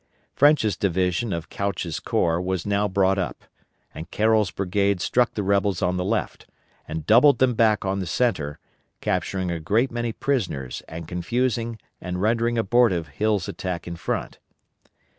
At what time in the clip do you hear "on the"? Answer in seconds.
5.83-6.03, 7.85-8.07